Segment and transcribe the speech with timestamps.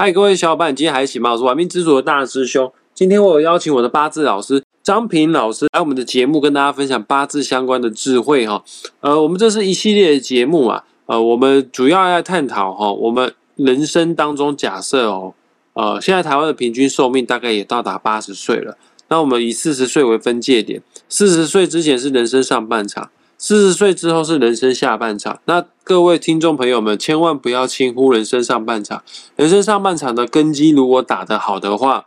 [0.00, 1.32] 嗨，各位小伙伴，今天还行吗？
[1.32, 2.72] 我是玩命之主的大师兄。
[2.94, 8.62] 今天我有邀请我的八字老师张平老师来我们的节目，跟大家分享八字相关的智慧哈。
[9.00, 15.34] 呃，我们这是一系列的节目啊，呃，我们主要要探讨哈，我们人生当中假设哦，
[15.72, 18.78] 呃，现在台湾的平均寿命大概也到达八十岁了。
[19.08, 23.10] 那我们以四十岁为分界点，四十岁之前是人生上半场。
[23.40, 29.04] 四十岁之后是人生下半场，那各位听众朋友们千万不要轻忽人生上半场。
[29.36, 32.06] 人生上半场的根基如果打得好的话，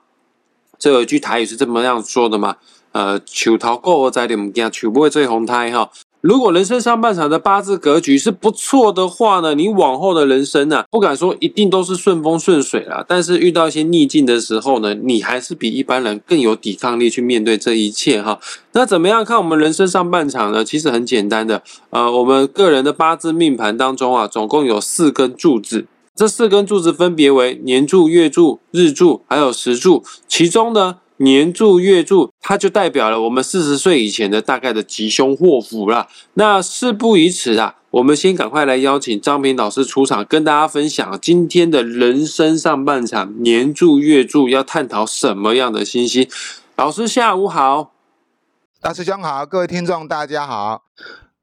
[0.77, 2.57] 这有一句台语是这么样说的嘛？
[2.91, 5.89] 呃，求桃够在点家，求不会最红胎哈。
[6.21, 18.39] 如果人生上半场的八字格局是不错的话呢，你往后的人生呢，不敢说一定都是顺风顺水啦，但是遇到一些逆境的时候呢，你还是比一般人更有抵抗力去面对这一切哈。
[18.73, 20.63] 那怎么样看我们人生上半场呢？
[20.63, 30.97] 其实很简单的，呃，我们个人的八字命盘当中啊，总共有四根柱子，这四根柱子分别为年柱、月柱、日柱，还有时柱，其中呢。
[31.17, 36.07] 年柱月柱，它就代表了我们四十岁以前的大概的吉凶祸福了。
[36.33, 46.27] 那事不宜迟啊，我们先赶快来邀请张平老师出场，跟大家分享今天的人生上半场年柱月柱要探讨什么样的信息。
[46.75, 47.93] 老师下午好，
[48.81, 50.81] 大师兄好，各位听众大家好。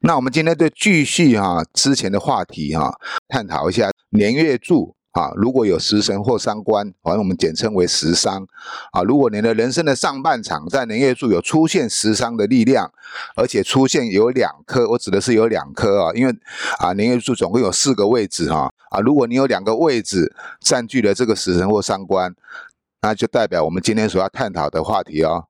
[0.01, 4.98] 那我们今天就继续哈之前的话题哈，探讨一下年月柱。
[5.19, 8.47] 啊，如果有食神或伤官，反正我们简称为食伤。
[8.93, 12.89] 啊，如果你的人生的上半场在年月柱有出现食伤的力量，
[13.35, 16.33] 而且出现有两颗，我指的是有两颗啊，因为
[16.79, 18.73] 啊年月柱总共有四个位置哈。
[18.91, 22.33] 啊，如果你有两个位置占据了这个食神或伤官，
[23.03, 25.48] 那就代表我们今天所要探讨的话题哦。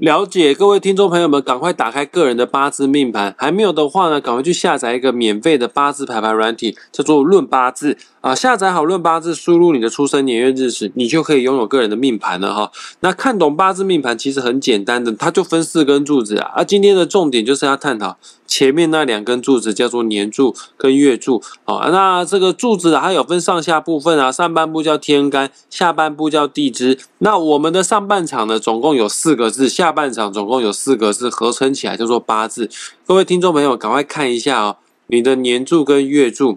[0.00, 8.34] 了解，各位听众朋友们，赶快打开个人的八字命盘，还没有的话呢，赶快去下载一个免费的八字排盘软体，叫做《论八字》啊。
[8.34, 12.72] 下载好《论八字》，输入你的出生年月日时，你就可以拥有个人的命盘了哈。
[13.00, 16.50] 那看懂八字命盘其实很简单的，它就分四根柱子啊。
[16.56, 18.16] 而今天的重点就是要探讨
[18.50, 21.88] 前面那两根柱子，叫做年柱跟月柱啊。
[21.90, 26.98] 那这个柱子还有分上下部分啊，上半部叫天干，下半部叫地支。
[27.18, 29.94] 那我们的上半场呢，总共有四个字，下。
[30.00, 32.70] 半场总共有四个字合成起来叫做八字。
[33.04, 34.76] 各位听众朋友，赶快看一下哦，
[35.08, 36.56] 你的年柱跟月柱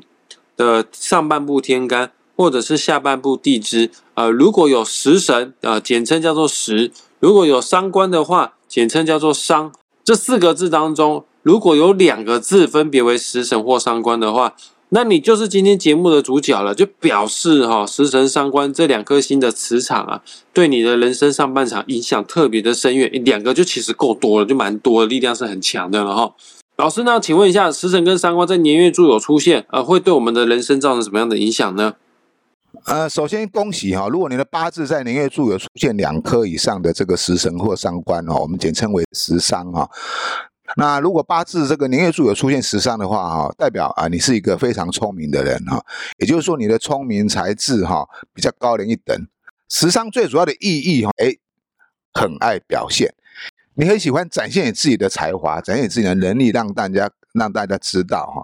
[0.56, 3.90] 的上半部天干，或者是下半部地支。
[4.14, 9.74] 呃，如果有食神，呃，简称叫做食；如果有伤官的话，简称叫做伤。
[10.04, 14.56] 这四个字当中，如果有两个字分别为食神或伤官的话。
[14.96, 20.22] 那你就是今天节目的主角了，就表示哈，食神伤官这两颗星的磁场啊，
[20.54, 23.12] 对你的人生上半场影响特别的深远。
[23.26, 26.36] 两个就其实够多了，就蛮多，力量是很强的了哈。
[26.78, 31.96] 老师呢，请问一下，食神跟伤官在年月柱有出现，呃，会对我们的人生造成什么样的影响呢？
[32.86, 39.90] 呃，首先恭喜哈，如果你的八字在年月柱有出现两颗以上的这个食神或伤官哦，我们简称为食伤哈。
[40.76, 45.84] 那如果八字这个年月柱有出现食伤的话，哈，代表啊你是一个非常聪明的人哈，
[46.18, 49.16] 也就是说你的聪明才智哈比较高人一等。
[49.70, 51.36] 食伤最主要的意义哈，哎，
[52.14, 53.14] 很爱表现，
[53.76, 58.44] 你很喜欢展现你自己的才华，展现你自己的能力，让大家让大家知道哈。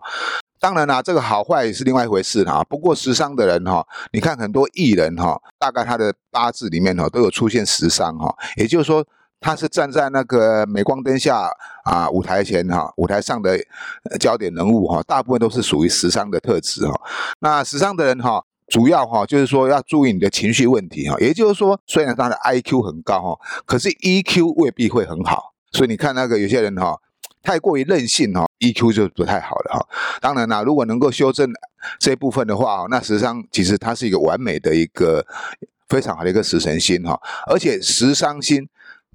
[0.60, 2.64] 当然啦，这个好坏也是另外一回事哈。
[2.66, 9.04] 不过食伤的人哈，你看很多艺人哈，大概他的八字里面哈都有出现食伤哈，也就是说。
[9.42, 11.50] 他是站在那个镁光灯下
[11.86, 13.58] 啊，舞台前哈，舞台上的
[14.20, 16.94] 焦点人物哈，大部分都是属于时尚的特质哈。
[17.40, 21.16] 那时尚的人哈，主要哈就是说要注意你的情绪问题哈。
[21.20, 25.54] 也就是说，虽然他的 I Q 很高哈，可是 E Q 未必会很好。
[25.72, 27.00] 所以你看那个有些人哈，
[27.42, 29.88] 太过于任性哈，E Q 就不太好了哈。
[30.20, 31.50] 当然啦，如果能够修正
[31.98, 35.26] 这部分的话，那时尚其实它是一个完美的一个
[35.88, 37.18] 非常好的一个食神星哈，
[37.50, 38.68] 而且食伤星。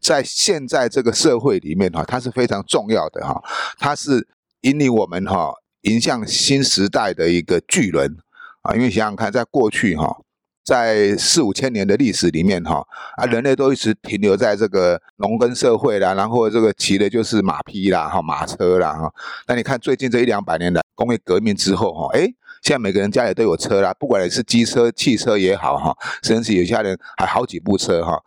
[0.04, 3.42] 在现在这个社会里面哈，它是非常重要的哈，
[3.78, 4.28] 它是
[4.60, 5.50] 引领我们哈
[5.80, 8.14] 迎向新时代的一个巨轮
[8.60, 8.74] 啊！
[8.74, 10.14] 因为想想看，在过去哈，
[10.62, 12.86] 在四五千年的历史里面哈
[13.16, 19.10] 啊，人类都一直停留在这个农耕社会啦，然后这个骑的就是马匹啦哈，马车啦哈。
[19.46, 22.20] 那你看最近这一两百年来工业革命之后哈，哎，
[22.60, 28.22] 现在每个人家里都有车啦，不管是机车、汽车也好哈，甚至有些人还好几部车哈。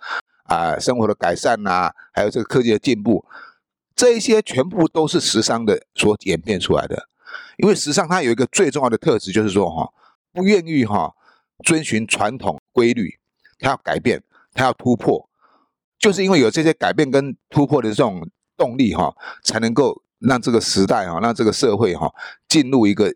[0.48, 3.24] 啊，生活的改善呐，还有这个科技的进步，
[3.96, 7.08] 这一些全部都是时尚的所演变出来的。
[7.58, 9.92] 因为时尚它有一个最重要的特质，就是说哈，
[10.32, 11.14] 不愿意哈
[11.64, 13.18] 遵循传统规律，
[13.60, 14.24] 它要改变，
[14.54, 15.28] 它要突破，
[15.98, 22.14] 就是因为有这些改变跟突破的这种动力哈，才能够让这个时代哈，让这个社会哈
[22.48, 23.14] 进入一个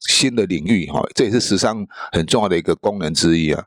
[0.00, 3.66] 新的领域哈，这也是时尚很重要的一个功能之一啊。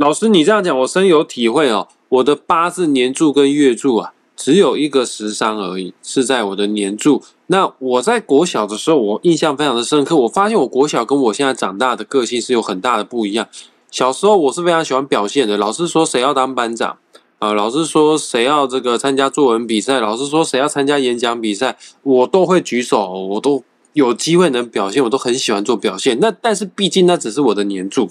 [0.00, 1.86] 老师，你这样讲我深有体会哦。
[2.08, 7.22] 我的八字年柱跟月柱啊，只有一个十三而已，是在我的年柱。
[7.48, 10.16] 那我在国小的时候，我印象非常的深刻。
[10.16, 13.46] 我发现我国小跟我现在长大的个性是有很大的不一样。
[13.90, 16.96] 小时候我是非常喜欢表现的，老师说谁要当班长
[17.38, 23.62] 啊，老师说谁要这个参加作文比赛，老师说谁要参加演讲比赛，我都会举手，我都
[23.92, 26.18] 有机会能表现，我都很喜欢做表现。
[26.18, 28.08] 那但是毕竟那只是我的年柱，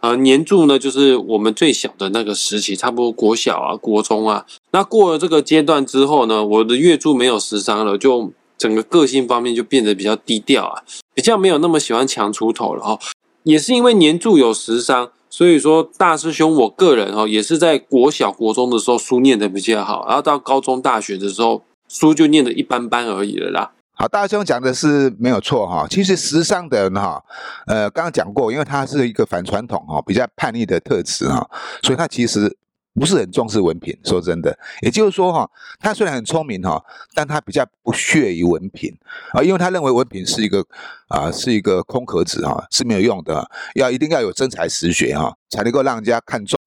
[0.00, 4.46] 呃，年柱呢就是我们最小的那个时期，差不多国小啊、国中啊。
[4.70, 10.82] 那过了这个阶段之后呢，我的月柱没有十伤了，就整个个性方面就变得比较低调啊，
[11.14, 12.98] 比较没有那么喜欢强出头了哈。
[13.42, 23.72] 也是因为年柱有食伤，所以说大师兄我个人哈也是在国小国中的时候书念的比较好，然后到高中大学的时候书就念的一般般而已了啦。
[23.98, 25.86] 好，大兄讲的是没有错哈。
[25.90, 27.22] 其实时尚的人哈，
[27.66, 31.50] 呃，刚刚讲过，因为他是一个反传统哈，比较叛逆的特质哈，
[31.82, 32.56] 所以他其实。
[32.94, 35.48] 不是很重视文凭，说真的，也就是说哈，
[35.78, 36.82] 他虽然很聪明哈，
[37.14, 38.92] 但他比较不屑于文凭
[39.30, 40.64] 啊，因为他认为文凭是一个
[41.06, 46.58] 啊是一个空壳子哈，是没有用的，要一定要有真才实学哈，才能够让人家看重。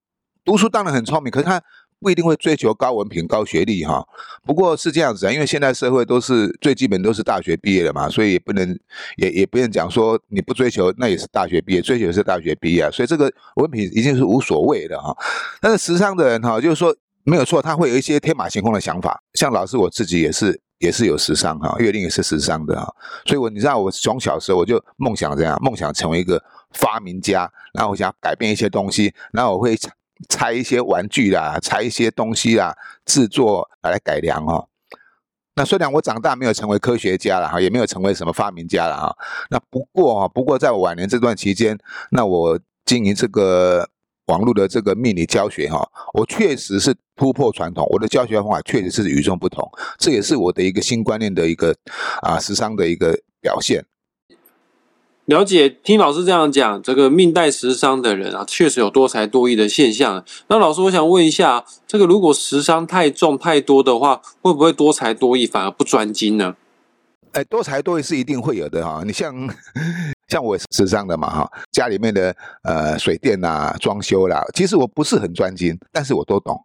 [0.46, 1.62] 读书当然很聪明，可是他。
[2.02, 4.04] 不一定会追求高文凭、高学历哈，
[4.44, 8.68] 不过是这样子啊，因为现在社会都是最基本都是大学毕业的嘛，所以也不能
[9.18, 15.16] 也也不能讲说你不追求那也是大学毕业，追求是大学毕业，所以这个文凭已经是无所谓的哈。
[15.62, 19.22] 但是时尚的人哈，就是说没有错，他会有一些天马行空的想法。
[19.36, 22.92] 像老师我自己也是也是有时尚哈，月令也是时尚的哈，
[23.28, 29.78] 所以我你知道我从小时候我就梦想这样，梦想成为一个发明家，然后我想改变一些东西，然后我会。
[30.30, 32.76] 拆一些玩具啦，拆一些东西啦，
[33.06, 34.68] 制作来改良哦。
[35.56, 39.16] 那虽然我长大没有成为科学家了哈，也没有成为什么发明家了哈。
[39.50, 41.78] 那不过哈，不过在我晚年这段期间，
[42.12, 43.90] 那我经营这个
[44.28, 49.70] 网络的这个命理教学哈，我确实是突破传统，我的教学方法确实是与众不同，
[50.00, 51.76] 这也是我的一个新观念的一个
[52.22, 53.86] 啊时尚的一个表现。
[55.32, 60.26] 了解，听老师这样讲，这个命带食伤的人啊，确实有多才多艺的现象。
[60.48, 66.58] 那老师，我想问一下，这个如果食伤太重太多的话，会不会多才多艺反而不专精呢？
[67.32, 69.04] 哎，多才多艺是一定会有的哈。
[69.06, 69.34] 你像
[70.28, 76.62] 像我是食伤的嘛哈，家里面的呃水电呐、装修啦，其实我不是很专精，但是我都懂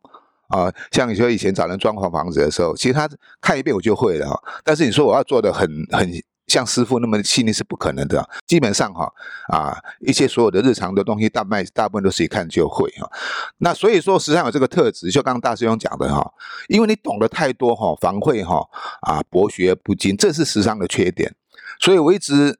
[0.49, 0.69] 啊。
[0.91, 3.09] 像你说以前找人装潢房子的时候，其实他
[3.41, 4.43] 看一遍我就会了哈。
[4.65, 6.11] 但是你说我要做的很很。
[6.47, 9.13] 像师傅那么细腻是不可能的，基本上哈
[9.49, 13.11] 啊一些所有的日常的东西，大卖大部分都是一看就会哈。
[13.59, 16.33] 那所以说，实际上有这个特质，就刚刚大师兄讲的哈，
[16.69, 18.63] 因为你懂得太多哈，反会哈
[19.03, 21.35] 啊博学不精，这是时尚的缺点。
[21.81, 22.59] 所以我一直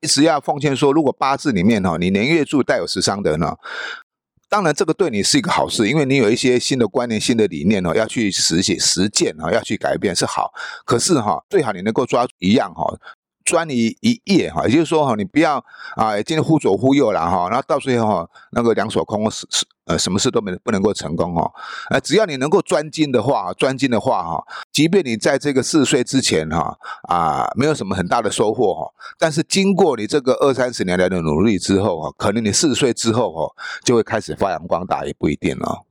[0.00, 3.56] 一直要奉劝说，如果八字里面哈你年月柱带有时尚的呢。
[4.54, 10.52] 当然，这个对你是一个好事，因为你有一些新的观念、新的理念哦，要去实现、实践啊，要去改变是好。
[10.84, 12.84] 可是哈，最好你能够抓一样哈。
[13.44, 15.62] 专一一业哈，也就是说哈，你不要
[15.96, 21.52] 啊，今天忽左忽右了哈，然后到最后哈，那个两手空，是是呃，什么事都没不能够成功哈。
[21.90, 24.42] 呃，只要你能够专精的话，专精的话哈，
[24.72, 33.54] 即便你在这个四十岁之前哈啊，没有什么很大的收获哈，但是经过你这个二三十年来的努力之后哈，可能你四十岁之后哈，
[33.84, 35.84] 就会开始发扬光大，也不一定哦。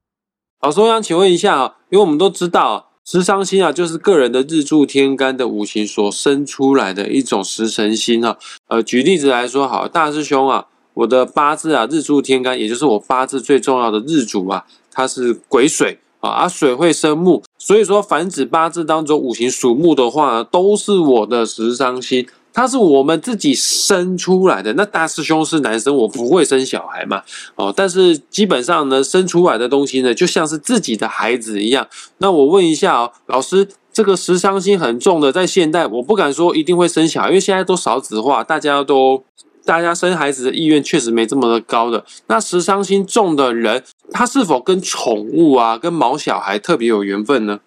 [0.62, 2.93] 老师，我想请问一下啊，因为我们都知道。
[3.06, 8.38] 食伤星啊，就是个人的日柱天干的五行所生出来的一种食神星啊。
[8.68, 22.26] 呃，举例子来说，好，大师兄啊，我的八字啊，日柱天干，也就是我八字最重要的日主啊，它是癸水啊，而水会生木，所以说凡指八字当中五行属木的话，都是我的食伤星。
[22.54, 27.24] 他是我们自己生出来的，那大师兄是男生，我不会生小孩嘛，
[27.56, 31.88] 哦，但是基本上呢，生出来的东西呢，就像是自己的孩子一样。
[32.20, 39.24] 那我问一下哦，老师，这个食伤心很重的，在现代，我不敢说一定会生小孩，因为现在都少子化，大家都
[39.66, 42.06] 大家生孩子的意愿确实没这么的高的。
[42.28, 47.60] 那食伤心重的人，他是否跟宠物啊，跟毛小孩特别有缘分呢？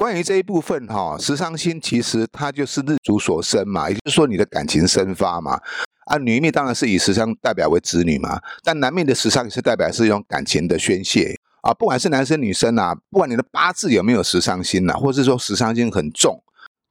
[0.00, 5.60] 关于这一部分哈，时伤星其实它就是日主所生嘛，也就是说你的感情生发嘛。
[6.06, 11.74] 啊，女命当然是以时伤代表为子女嘛，但男命的时伤也是代表是一种感情的宣泄啊。
[11.74, 16.42] 不管是男生女生呐，不管你的八字有没有时伤星呐，或者是说时伤星很重。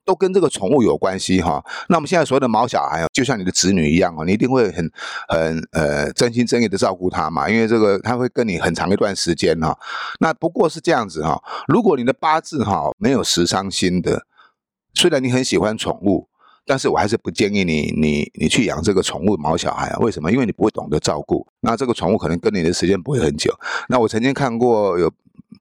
[0.06, 1.63] 都跟这个宠物有关系哈。
[1.88, 4.91] 那我们现在所有的毛小孩啊，就像你的子女一样哦，你一定会很
[5.27, 9.77] 很呃真心真意的照顾它嘛，因为这个它会跟你很长一段时间哈。
[10.20, 14.25] 那不过是这样子哈，如果你的八字哈没有食伤心的，
[14.94, 16.27] 虽然你很喜欢宠物，
[16.65, 19.98] 但是我还是不建议你你你去养这个宠物毛小孩啊？
[20.00, 20.32] 为什么？
[20.32, 23.53] 因为你不会懂得照顾，那这个宠物可能跟你的时间不会很久。
[23.88, 25.12] 那我曾经看过有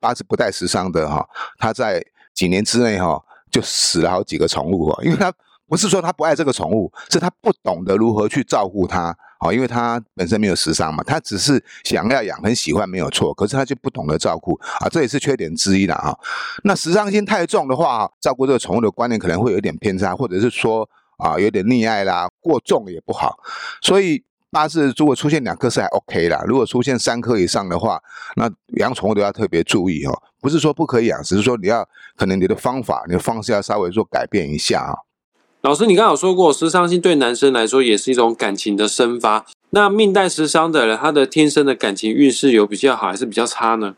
[0.00, 1.28] 八字不带食伤的哈，
[1.58, 2.02] 他在
[2.34, 5.32] 几年之内哈就死了好几个宠物啊，因为他
[5.66, 9.16] 不是说他不爱这个宠物，是他不懂得如何去照顾它。
[9.40, 16.12] 好，因为他本身没有时尚嘛，他只是想要养，很喜欢没有错，可是他就不懂得照顾啊，这也是缺点之一了啊。
[16.64, 20.88] 那时尚心太重的话，照顾这个宠物的观念可能会有点偏差，或者是说
[21.18, 23.38] 啊有点溺爱啦，过重也不好。
[23.80, 28.00] 所以八字如果出现两颗是还 OK 啦，如果出现三颗以上的话，
[28.36, 30.22] 那养宠物都要特别注意哦。
[30.40, 31.86] 不是说不可以养，只是说你要
[32.16, 34.94] 可能你的方法、你的方式要稍微做改变一下啊。
[35.62, 39.44] 老师，你刚刚有说过，时伤星对男生来说也是一种感情的生发。
[39.70, 43.96] 那命带时伤的人，他的天生的感情运势有比较好，还是比较差呢？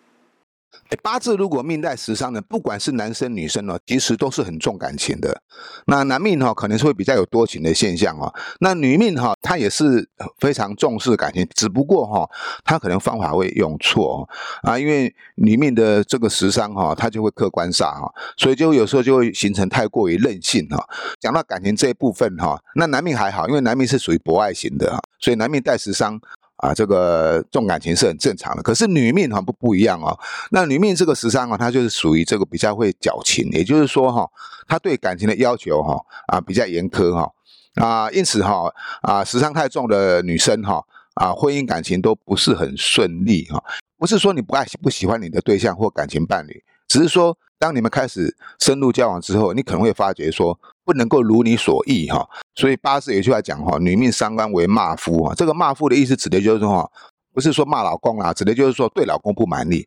[1.03, 5.41] 八字如果命带食伤的，不管是男生女生哦，其实都是很重感情的。
[5.87, 8.33] 那男命哈，可能是会比较有多情的现象哦。
[8.61, 10.09] 那女命哈，她也是
[10.39, 12.29] 非常重视感情，只不过哈，
[12.65, 14.29] 她可能方法会用错
[14.63, 14.79] 啊。
[14.79, 20.85] 因为女命的这个食伤哈，她就会客观煞哈，所以就有时候就会形成太过于任性哈。
[21.21, 26.21] 讲到感情这一部分哈，那男命还好，因为男命是属于博爱型的，所以男命带食伤。
[26.61, 30.19] 啊，这个重感情是很正常的，可是女命哈不不一样哦。
[30.51, 34.29] 那女命这个十三啊，她就是属于这个比较会矫情，也就是说哈，
[34.69, 37.31] 她对感情的要求哈啊比较严苛哈
[37.75, 43.63] 啊，因此哈啊时伤太重的女生哈啊婚姻感情都不是很顺利哈。
[43.99, 47.37] 不是说你不爱不喜欢你的对象或感情伴侣，只是说。
[47.61, 50.59] 当你们开始深入交往之后，你可能会发觉说
[50.91, 56.91] 不能够如你所意哈，所以八字有句话讲哈，女命伤官为骂夫哈，这个骂夫的意思指的就是说，
[57.33, 59.87] 不是说骂老公啦，指的就是说对老公不满意。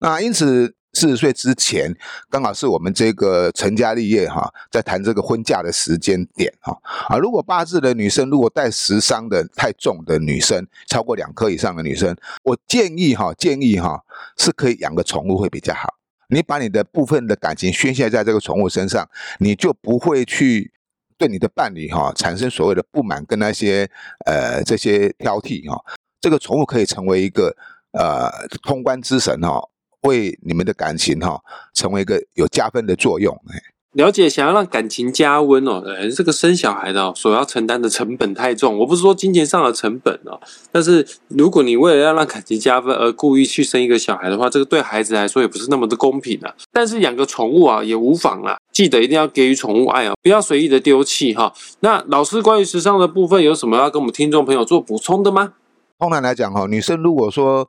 [0.00, 1.94] 那因此四十岁之前，
[2.30, 6.74] 刚好是我们这个成家立业哈，在谈这个婚嫁的时间点哈
[7.10, 14.02] 啊，如果八字的女生如果带食伤的太重的女生，超过两颗以上的女生，我建议哈，建议哈
[14.38, 15.97] 是可以养个宠物会比较好。
[16.28, 19.08] 你把你的部分的感情宣泄在这个宠物身上，
[19.38, 20.72] 你就不会去
[21.16, 23.90] 对你的伴侣哈产生所谓的不满跟那些
[24.26, 25.82] 呃这些挑剔哈。
[26.20, 27.56] 这个宠物可以成为一个
[27.92, 28.30] 呃
[28.62, 29.60] 通关之神哈，
[30.02, 31.40] 为你们的感情哈
[31.74, 33.60] 成为一个有加分的作用哎。
[33.98, 38.78] 了解，想要让感情加温哦，呃，这个生小孩的哦所要承担的成本太重。
[38.78, 40.38] 我不是说金钱上的成本哦，
[40.70, 46.54] 但是如果你为了要让感情加分而故意去生一个小孩的话，这个对孩子来说也不是那么的公平啊。
[46.72, 51.52] 但是养个宠物啊也无妨啦，记得一定要给予宠物爱哦，不要随意的丢弃哈。
[51.80, 55.54] 那老师关于时尚的部分有什么要跟我们听众朋友做补充的吗？
[55.98, 57.68] 通常来讲哈，女生如果说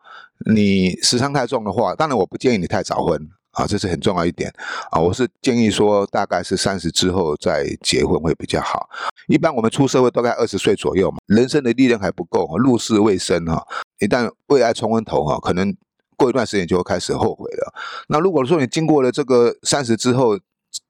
[0.53, 3.27] 你时尚太重的话，当然我不建议你太早婚。
[3.51, 4.53] 啊，这是很重要一点
[4.91, 4.99] 啊！
[4.99, 8.87] 我是建议说，大概是三十之后再结婚会比较好。
[9.27, 13.65] 一般我们出社会大概二十岁左右嘛，人生的历练还不够，入世未深哈。
[13.99, 15.75] 一旦为爱冲昏头哈，可能
[16.15, 17.73] 过一段时间就会开始后悔了。
[18.07, 20.39] 那如果说你经过了这个三十之后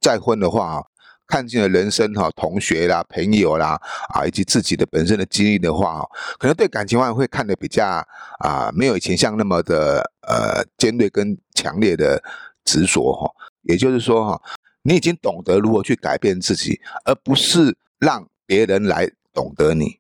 [0.02, 0.84] 再婚的话，
[1.28, 3.80] 看尽了人生哈，同学啦、朋友啦
[4.14, 6.06] 啊，以及自己的本身的经历的话，
[6.38, 7.86] 可能对感情上会看得比较
[8.40, 12.22] 啊，没有以前像那么的呃尖锐跟强烈的。
[12.70, 13.32] 执着哈，
[13.64, 14.42] 也就是说哈，
[14.84, 19.98] 你已经懂得如何去改变自己，而不是让别人来懂得你。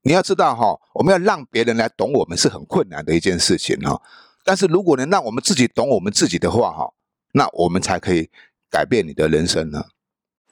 [0.00, 4.00] 你要知道哈，我们要让别人来懂我们是很困难的一件事情哈。
[4.42, 6.90] 但是如果能让我们自己懂我们自己的话哈，
[7.32, 8.30] 那我们才可以
[8.70, 9.84] 改变你的人生呢。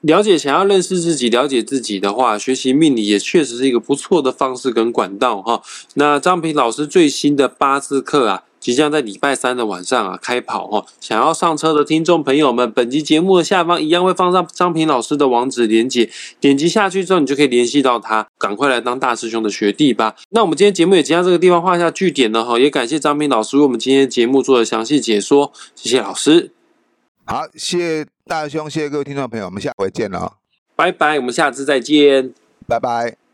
[0.01, 5.63] 了解，想要认识自己、了解自己的话，学习命理也确实是一个不错的方式跟管道哈。
[5.95, 8.43] 那张平老师最新的八字课啊。
[8.67, 16.09] 即将在礼拜三的晚上啊开跑哦，想要上车的听众朋友们，本集节目的下方一样会放上张平老师的网址连接，
[16.41, 20.17] 点击下去之后，你就可以联系到他，赶快来当大师兄的学弟吧。
[20.31, 26.51] 那我们今天节目也即将这个地方画下句点了哈，也感谢张平老师为我们今天节目做的详细解说，谢谢老师。
[27.23, 30.33] 好，谢谢大师兄，谢谢各位听众朋友，我们下回见了，
[30.75, 32.33] 拜拜，我们下次再见，
[32.67, 33.26] 拜拜。